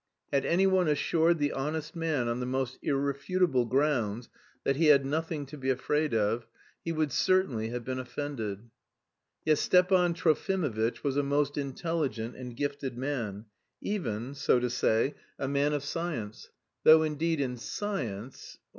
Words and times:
Had 0.33 0.45
anyone 0.47 0.87
assured 0.87 1.37
the 1.37 1.51
honest 1.51 1.95
man 1.95 2.27
on 2.27 2.39
the 2.39 2.45
most 2.47 2.79
irrefutable 2.81 3.65
grounds 3.67 4.29
that 4.63 4.75
he 4.75 4.87
had 4.87 5.05
nothing 5.05 5.45
to 5.45 5.57
be 5.59 5.69
afraid 5.69 6.11
of, 6.11 6.47
he 6.83 6.91
would 6.91 7.11
certainly 7.11 7.69
have 7.69 7.83
been 7.85 7.99
offended. 7.99 8.71
Yet 9.45 9.59
Stepan 9.59 10.15
Trofimovitch 10.15 11.03
was 11.03 11.17
a 11.17 11.21
most 11.21 11.55
intelligent 11.55 12.35
and 12.35 12.57
gifted 12.57 12.97
man, 12.97 13.45
even, 13.79 14.33
so 14.33 14.59
to 14.59 14.71
say, 14.71 15.13
a 15.37 15.47
man 15.47 15.71
of 15.71 15.83
science, 15.83 16.49
though 16.83 17.03
indeed, 17.03 17.39
in 17.39 17.55
science... 17.55 18.57